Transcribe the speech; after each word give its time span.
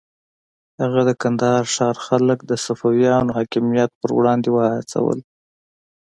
هغه 0.81 1.01
د 1.09 1.11
کندهار 1.21 1.63
ښار 1.73 1.95
خلک 2.05 2.39
د 2.43 2.51
صفویانو 2.65 3.35
حاکمیت 3.37 3.91
پر 4.01 4.09
وړاندې 4.17 4.49
وهڅول. 4.51 5.19